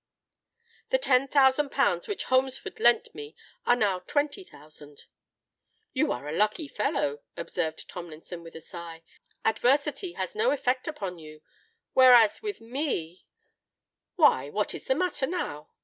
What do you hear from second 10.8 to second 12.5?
upon you; whereas